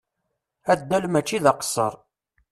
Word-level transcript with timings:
Addal 0.71 1.05
mačči 1.11 1.39
d 1.43 1.45
aqesser. 1.51 1.93